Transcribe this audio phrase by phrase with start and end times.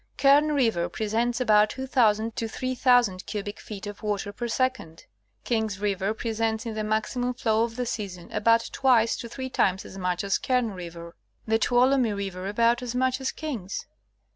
[0.17, 5.05] Kern river presents about 2000 to 3000 cubic feet of water per second;
[5.43, 9.85] King's river presents in the maximum flow of the season about twice to three times
[9.85, 13.85] as much as Kern river; the Tuolumne river about as much as King's.